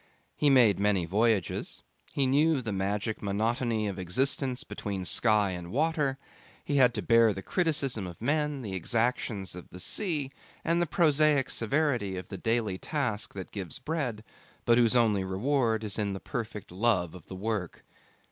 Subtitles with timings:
[0.35, 1.83] He made many voyages.
[2.11, 6.17] He knew the magic monotony of existence between sky and water:
[6.65, 10.31] he had to bear the criticism of men, the exactions of the sea,
[10.65, 14.23] and the prosaic severity of the daily task that gives bread
[14.65, 17.83] but whose only reward is in the perfect love of the work.